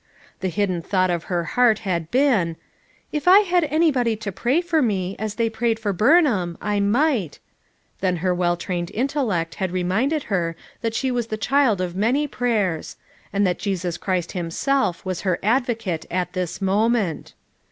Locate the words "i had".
3.27-3.65